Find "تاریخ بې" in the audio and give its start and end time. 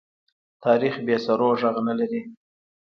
0.63-1.15